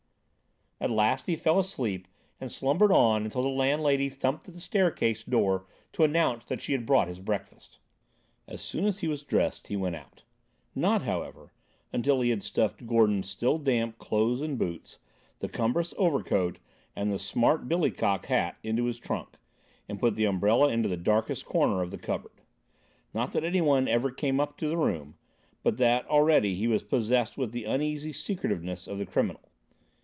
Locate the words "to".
5.93-6.03, 24.57-24.67